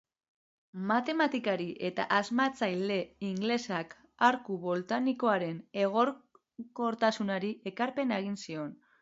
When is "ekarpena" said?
7.75-8.21